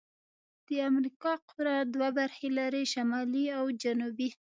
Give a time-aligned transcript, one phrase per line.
[0.67, 4.29] د امریکا قاره دوه برخې لري: شمالي او جنوبي.